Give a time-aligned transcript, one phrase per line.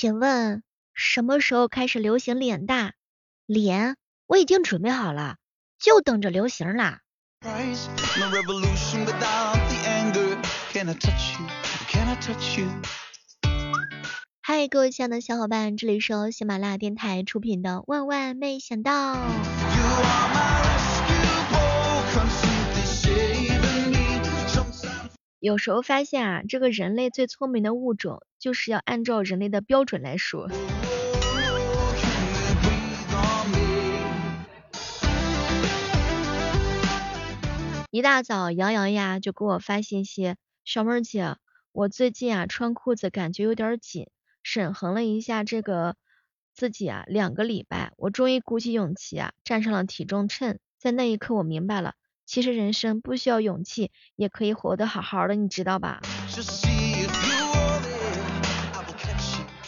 [0.00, 0.62] 请问
[0.94, 2.92] 什么时候开始流行脸大？
[3.46, 3.96] 脸
[4.28, 5.38] 我已经准备好了，
[5.76, 7.00] 就等着流行啦。
[14.40, 19.16] 嗨，各位亲爱的小伙伴，这里是喜马拉雅电台出品的《万万没想到》。
[25.40, 30.48] 有时候发现啊，这个人类最聪明的物种，就是要按照人类的标准来说。
[37.92, 41.36] 一大早，杨洋呀就给我发信息，小妹儿姐，
[41.70, 44.08] 我最近啊穿裤子感觉有点紧，
[44.42, 45.94] 审衡了一下这个
[46.52, 51.94] 自己啊，两个礼拜，我终于鼓起勇气啊站上了体重秤，在那一刻我明白了。
[52.28, 56.02] 其实人生不需要勇气，也可以活得好好的，你知道吧？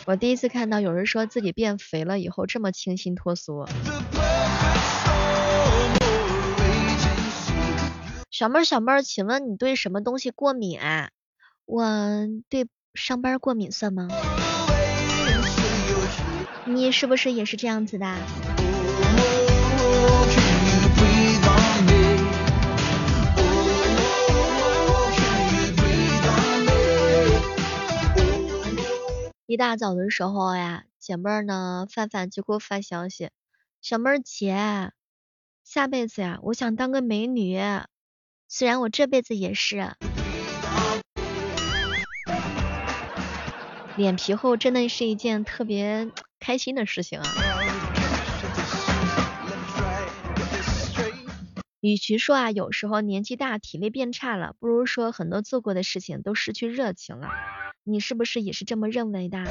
[0.05, 3.65] 我第一次看到有人说自己变肥了以后这么清新脱俗。
[8.31, 10.79] 小妹儿，小妹儿，请问你对什么东西过敏？
[11.65, 11.83] 我
[12.51, 14.07] 对上班过敏算吗？
[16.67, 18.07] 你是不是也是这样子的？
[29.61, 33.29] 大早的时候呀，姐妹儿呢，范范就给我发消息，
[33.83, 34.91] 小妹儿姐，
[35.65, 37.61] 下辈子呀，我想当个美女，
[38.49, 39.93] 虽然我这辈子也是。
[43.99, 47.27] 脸皮厚真的是一件特别开心的事情啊。
[51.81, 57.29] 与其说啊，有时候年纪大体力变差了，不如说很多做过的事情都失去热情了。
[57.91, 59.45] 你是不是也是这么认为的？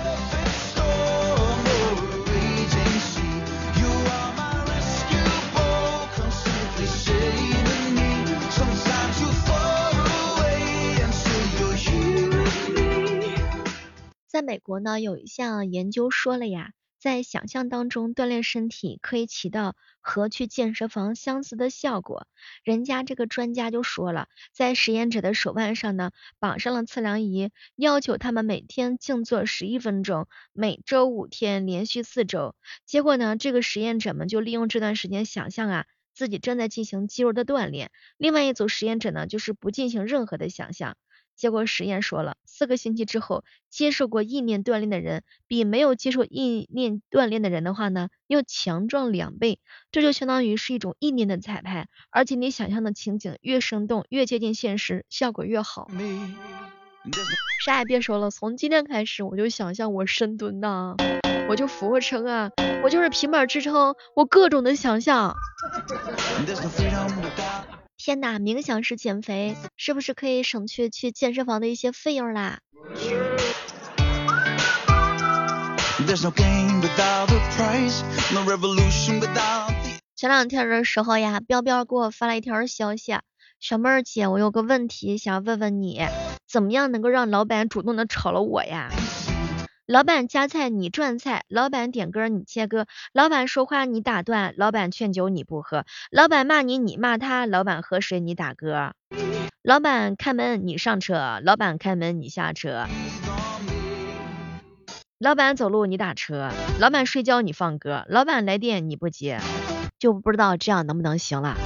[14.25, 16.71] 在美国呢，有一项研究说了呀。
[16.99, 22.27] 在想象当中锻炼身体，可以起到和去健身房相似的效果。
[22.63, 32.53] 人家这个专家就说了，在实验者的手腕上呢绑上了测量仪，要求他们每天静坐十一分钟，每周五天，连续四周。
[32.85, 37.91] 结果呢，这个实验者们就利用这段时间想象啊自己正在进行肌肉的锻炼。
[38.17, 40.97] 另外一组实验者呢，就是不进行任何的想象。
[41.39, 49.61] 结果实验说了，四个星期之后，接受过意念锻炼的人，比没有接受意念锻炼的人的话呢，要强壮两倍。
[49.89, 55.89] 这就相当于是一种意念的彩排，而且你想象的情景越生动，越接近现实，效果越好。
[57.63, 60.97] 啥也别说了，从今天开始，我就想象我深蹲呐，
[61.47, 62.51] 我就俯卧撑啊，
[62.83, 65.33] 我就是平板支撑，我各种的想象。
[68.01, 72.59] 天呐，冥想式减肥是不是可以省去去健身房的一些费用啦？
[80.15, 83.17] 前两天的时候呀，彪彪给我发了一条消息，
[83.59, 86.01] 小妹儿姐，我有个问题想问问你，
[86.49, 88.89] 怎么样能够让老板主动的炒了我呀？
[89.89, 98.91] 老板夹菜你转菜，老板点歌你切歌，老板说话你打断，老板劝酒你不喝，老板骂你你骂他，老板喝水你打嗝，
[99.63, 102.85] 老板开门你上车，老板开门你下车，
[105.17, 109.39] 老板走路你打车，老板睡觉你放歌，老板来电你不接，
[109.97, 111.57] 就不知道这样能不能行了。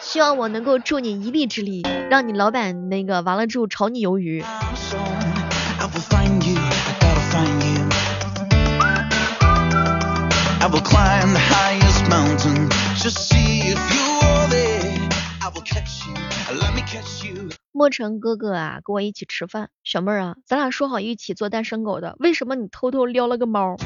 [0.00, 4.42] 希望我能够助你一臂之力，让你老板那个完了之后炒你鱿鱼。
[17.70, 19.70] 莫尘哥哥啊，跟我一起吃饭。
[19.84, 23.76] 小妹儿啊，咱俩说好一起做单身狗的，为什么你偷偷撩了个猫？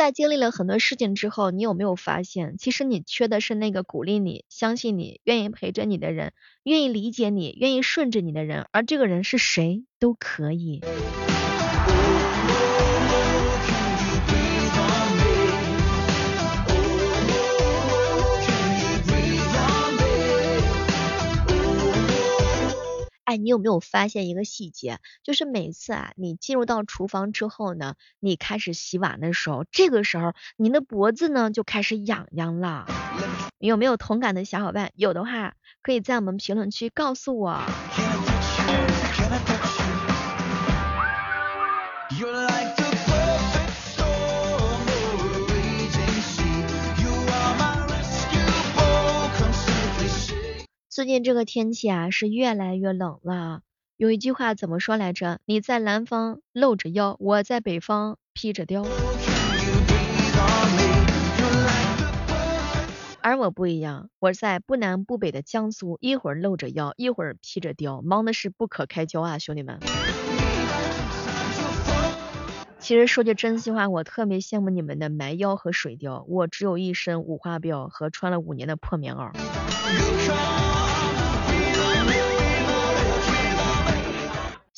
[0.00, 6.32] 在经历了很多事情之后，你有没有发现，其实你缺的是那个鼓励你、相信你、愿意陪着你的人，
[6.62, 10.80] 愿意理解你、愿意顺着你的人，而这个人是谁都可以。
[23.30, 24.98] 哎，你有没有发现一个细节？
[25.22, 32.88] 就是每次啊，你进入到厨房之后呢，你开始洗碗的时候，这个时候你的脖子呢就开始痒痒了。
[33.60, 34.90] 有没有同感的小伙伴？
[34.96, 37.62] 有的话，可以在我们评论区告诉我。
[51.00, 53.62] 最近这个天气啊，是越来越冷了。
[53.96, 55.38] 有一句话怎么说来着？
[55.46, 58.86] 你在南方露着腰，我在北方披着貂。
[63.22, 69.78] 而我不一样，我在不南不北的江苏，一会儿露着腰，一会儿披着貂，忙的是不可开交啊，兄弟们。
[72.78, 79.30] 其实说句真心话，我特别羡慕你们的埋腰和水貂，我只有一身五花膘和穿了五年的破棉袄。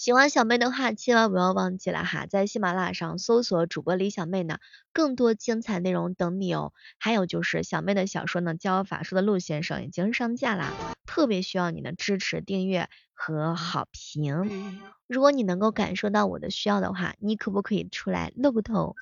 [0.02, 4.58] 喜欢小妹的话，千万不要忘记了哈，在喜马拉雅上搜索主播李小妹呢，
[4.92, 6.72] 更多精彩内容等你哦。
[6.98, 10.72] 还有就是小妹的小说呢，教法术的陆先生已经上架啦，
[11.06, 14.80] 特别需要你的支持、订阅和好评。
[15.06, 18.96] 如果你能够感受到我的需要的话，你可不可以出来露个头？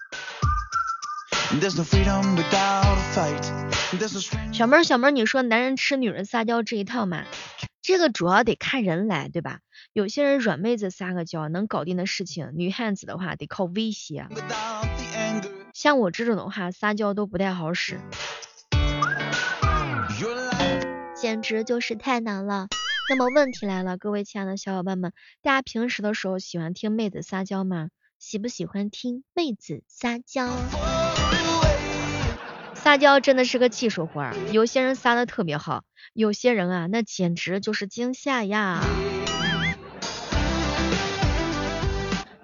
[4.52, 7.25] 小妹儿，小妹儿，你说男人吃女人撒娇这一套吗？
[7.82, 9.61] 这个主要得看人来，对吧？
[9.93, 14.27] 有些人软妹子撒个娇能搞定的事情，女汉子的话得靠威胁。
[15.73, 17.99] 像我这种的话，撒娇都不太好使，
[21.17, 22.69] 简直就是太难了。
[23.09, 25.12] 那么问题来了，各位亲爱的小伙伴们，
[25.43, 27.88] 大家平时的时候喜欢听妹子撒娇吗？
[28.19, 30.49] 喜不喜欢听妹子撒娇？
[32.82, 35.85] 撒娇真的是个技术活儿，有些人撒的特别好，
[36.15, 38.81] 有些人啊，那简直就是惊吓呀。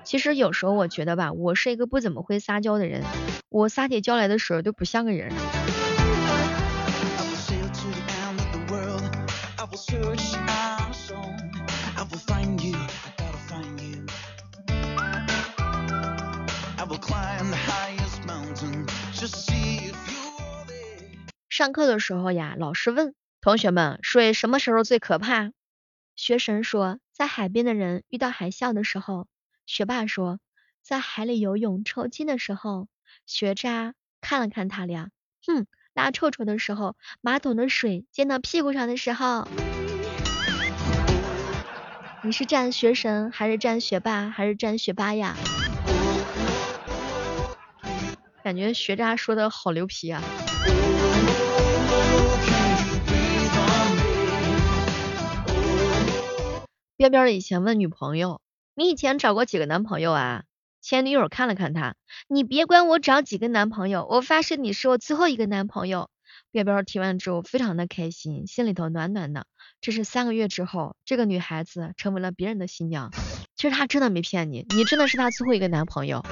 [0.04, 3.02] 其实有时候我觉得吧，我是一个不怎么会撒娇的人，
[3.48, 5.32] 我撒起娇来的时候都不像个人。
[21.56, 25.52] 上课的时候呀，老师问同学们，水什么时候最可怕？
[26.14, 29.26] 学神说，在海边的人遇到海啸的时候。
[29.64, 30.38] 学霸说，
[30.82, 32.88] 在海里游泳抽筋的时候。
[33.24, 35.08] 学渣看了看他俩，
[35.46, 39.48] 哼，拉臭臭的时候，马桶的水溅到屁股上的时候。
[42.22, 45.34] 你是站学神，还是站学霸，还是站学霸呀？
[48.44, 50.22] 感觉学渣说的好牛皮啊！
[56.96, 58.40] 边边以前问女朋友
[58.74, 60.44] ：“你以前找过几个男朋友啊？”
[60.80, 61.94] 前女友看了看他
[62.26, 66.08] ：“你别管我找几个男朋友，我发誓你是我最后一个男朋友。”
[66.52, 69.46] 边边听完之后非常的开心，心里头暖暖的。
[69.82, 73.10] 这是三个月之后，这个女孩子成为了别人的新娘。
[73.56, 76.24] 其实她真的没骗你，你真的是她最后一个男朋友。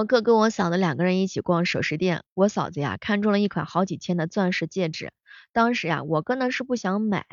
[0.00, 5.12] 我哥跟我嫂子两个人一起逛首饰店，我嫂子呀看中了一款好几千的钻石戒指，
[5.52, 7.26] 当时呀我哥呢是不想买，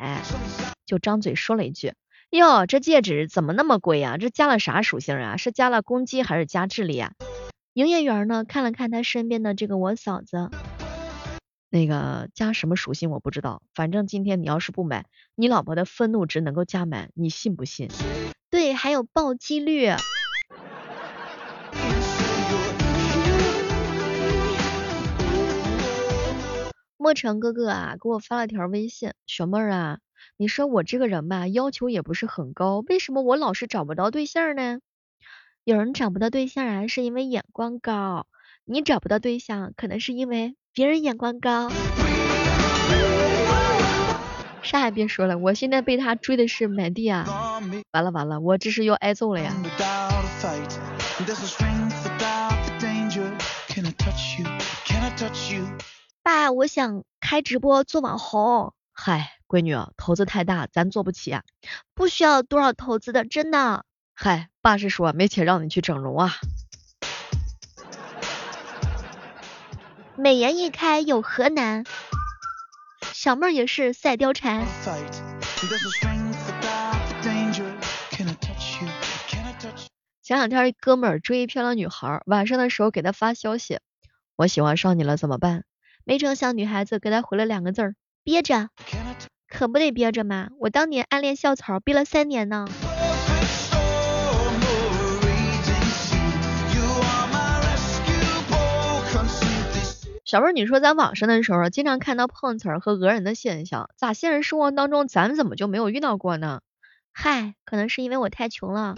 [0.84, 1.94] 就张嘴说了一句
[2.28, 4.18] ：“哟，这戒指怎么那么贵呀？
[4.18, 5.38] 这加了啥属性啊？
[5.38, 7.12] 是加了攻击还是加智力啊？”
[7.72, 10.50] 营业员呢看了看他身边的这个我嫂子，
[11.70, 17.88] 那个加什么属性我不知道，反正今天你要是不买，你老婆的愤怒值能够加满，你信不信？
[18.50, 19.94] 对，还有暴击率。
[27.00, 29.98] 莫成哥哥啊，给我发了条微信，小妹儿啊，
[30.36, 34.80] 你说我这个人吧，要求也不是很高，为什么我老是找不到对象呢？
[35.62, 38.26] 有人找不到对象啊，是因为眼光高；
[38.64, 41.70] 你找不到对象，可能是因为别人眼光高。
[44.60, 47.24] 啥也别说了，我现在被他追的是满地啊！
[47.92, 49.54] 完了完了，我这是要挨揍了呀！
[56.28, 58.74] 爸，我想开直播做网红。
[58.92, 61.42] 嗨，闺女，投资太大，咱做不起啊。
[61.94, 63.86] 不需要多少投资的，真的。
[64.12, 66.34] 嗨，爸是说没钱让你去整容啊。
[70.18, 71.84] 美颜一开有何难？
[73.14, 74.66] 小妹儿也是赛貂蝉。
[80.22, 83.80] 前两天哥们儿追一漂亮女孩，晚上的时候给她发消息，
[84.36, 85.64] 我喜欢上你了怎么办？
[86.08, 88.70] 没成想女孩子给他回了两个字儿，憋着，
[89.46, 90.48] 可不得憋着吗？
[90.58, 92.66] 我当年暗恋校草憋了三年呢。
[100.24, 106.62] 小妹，你说咱网上的时候经常看到碰瓷儿和讹人的现象，咋现实生活当中咱们怎么就没有遇到过呢？
[107.12, 108.94] 嗨，可能是因为我太穷了，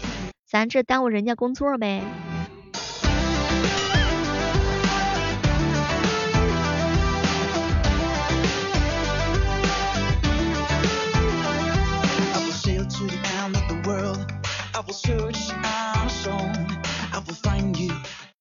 [0.48, 2.04] 咱这耽误人家工作呗。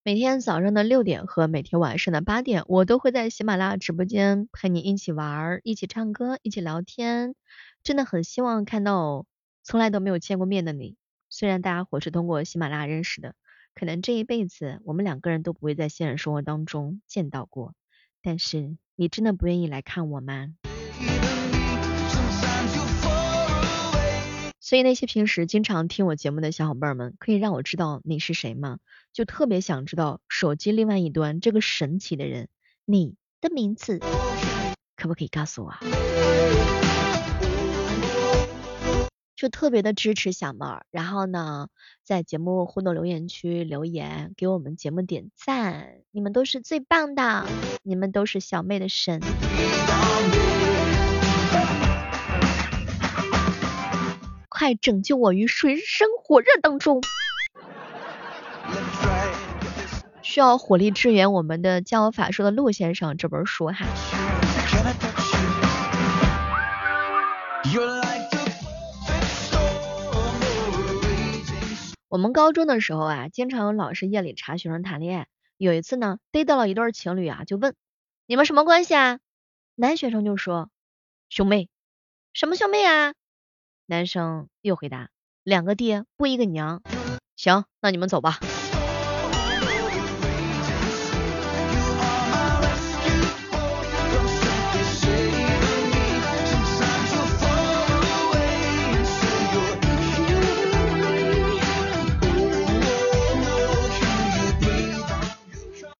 [0.03, 7.35] 每天早上的六点和每天晚上的八点，我都会在喜马拉雅直播间陪你一起玩儿、一起唱歌、一起聊天。
[7.83, 9.25] 真的很希望看到
[9.63, 10.95] 从来都没有见过面的你。
[11.29, 13.35] 虽然大家伙是通过喜马拉雅认识的，
[13.75, 17.73] 可能这一辈子我们两个人都不会在现实生活当中见到过。
[18.21, 20.47] 但是你真的不愿意来看我吗？
[24.69, 28.77] 所以那些平时经常听我节目的小伙伴们，可以让我知道你是谁吗？
[29.11, 32.49] 就特别想知道手机另外一端这个神奇的人，
[32.85, 33.97] 你的名字
[34.95, 35.73] 可不可以告诉我？
[39.35, 41.69] 就特别的支持小妹儿，然后呢，
[42.03, 47.47] 在节目互动留言区留言，给我们节目点赞，你们都是最棒的，
[47.81, 49.19] 你们都是小妹的神。
[54.59, 57.01] 快拯救我于水深火热当中！
[60.21, 63.85] 需要火力支援我们的教法术的陆先生这本书哈。
[72.09, 75.27] 我们高中的时候啊，经常有老师夜里查学生谈恋爱。
[75.55, 77.75] 有一次呢，逮到了一对情侣啊，就问
[78.25, 79.19] 你们什么关系啊？
[79.75, 80.69] 男学生就说
[81.29, 81.69] 兄妹。
[82.33, 83.13] 什么兄妹啊？
[83.89, 85.09] 男生又回答：
[85.43, 86.83] 两个爹不一个娘。
[87.35, 88.37] 行，那你们走吧。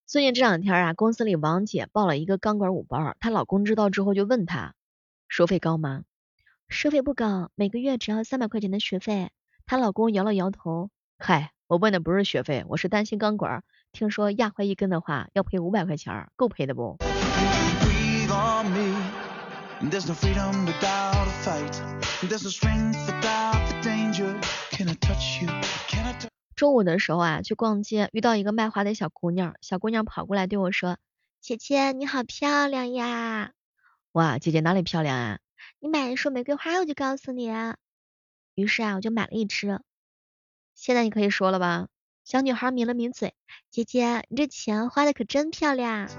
[0.05, 4.75] 最近这两天啊，公司里王姐报了一个钢管舞班，她老公知道之后就问她，
[5.27, 6.03] 收费高吗？
[6.71, 9.31] 收费不高，每个月只要三百块钱的学费。
[9.65, 16.99] 她老公摇了摇头，嗨，我问的不是学费，我是担心钢管，听说压坏一根的话要赔五百块钱，够赔的不？
[26.55, 30.97] 中午的时候啊，去逛街，遇到一个卖花的小姑娘，小姑娘跑过来对我说，
[31.41, 33.53] 姐姐你好漂亮呀！
[34.11, 35.39] 哇，姐姐哪里漂亮啊？
[35.81, 37.49] 你买一束玫瑰花，我就告诉你。
[38.55, 39.79] 于是啊，我就买了一支。
[40.75, 41.87] 现在你可以说了吧？
[42.25, 43.33] 小女孩抿了抿嘴，
[43.71, 46.09] 姐姐，你这钱花的可真漂亮。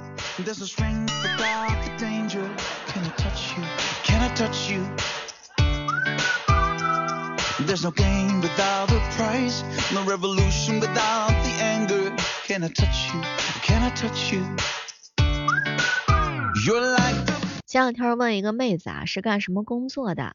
[17.70, 20.34] 前两天问一个妹子啊，是干什么工作的？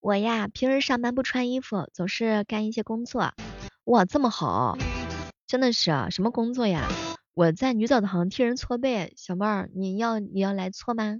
[0.00, 3.34] 我呀，平时上班不穿衣服，总是干一些工作。
[3.84, 4.76] 哇，这么好，
[5.46, 6.88] 真的是啊，什么工作呀？
[7.34, 11.18] 我在女澡堂替人搓背，小妹儿，你要你要来搓吗？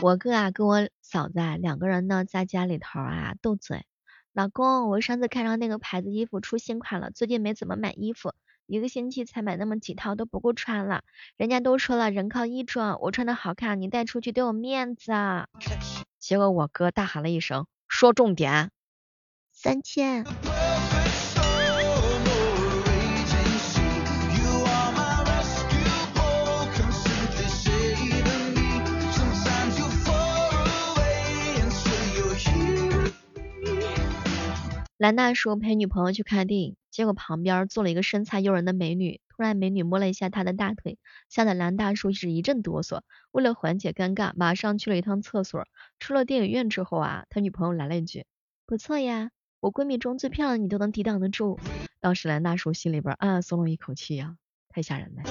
[0.00, 3.86] 我哥啊跟我嫂子啊两个人呢在家里头啊斗嘴，
[4.34, 8.34] 老公，我上次看上那个牌子衣服出新款了，最近没怎么买衣服，
[8.66, 11.04] 一个星期才买那么几套都不够穿了，
[11.38, 15.48] 人家都说了人靠衣装，我穿的好看，你带出去都有面子啊。
[16.18, 18.70] 结果我哥大喊了一声，说重点，
[19.50, 20.26] 三千。
[34.98, 39.20] 蓝大叔陪女朋友去看电影，结果旁边坐了一个身材诱人的美女。
[39.28, 43.02] 突然，美女摸了一下他的大腿，吓得蓝大叔是一阵哆嗦。
[43.30, 45.68] 为了缓解尴尬，马上去了一趟厕所。
[46.00, 48.26] 出了电影院之后啊，他女朋友来了一句
[48.66, 51.60] ：“不错呀，我闺蜜中最漂亮，你都能抵挡得住。”
[52.02, 54.36] 当时蓝大叔心里边暗暗松了一口气呀，
[54.68, 55.22] 太吓人了。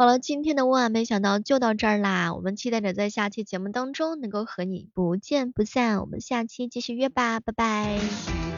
[0.00, 8.49] 好了，今天的万万没想到就到这儿啦，我们期待着在下期节目当中能够和你不见不散，我们下期继续约吧，拜拜。